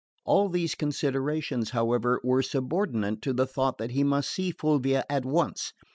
[0.25, 5.25] All these considerations, however, were subordinate to the thought that he must see Fulvia at
[5.25, 5.73] once.